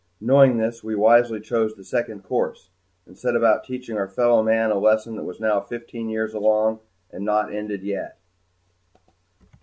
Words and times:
Knowing 0.19 0.57
this, 0.57 0.83
we 0.83 0.95
wisely 0.95 1.39
chose 1.39 1.75
the 1.75 1.83
second 1.83 2.23
course 2.23 2.71
and 3.05 3.15
set 3.15 3.35
about 3.35 3.63
teaching 3.63 3.97
our 3.99 4.07
fellow 4.07 4.41
men 4.41 4.71
a 4.71 4.79
lesson 4.79 5.15
that 5.15 5.25
was 5.25 5.39
now 5.39 5.59
fifteen 5.59 6.09
years 6.09 6.33
along 6.33 6.79
and 7.11 7.23
not 7.23 7.53
ended 7.53 7.83
yet. 7.83 8.17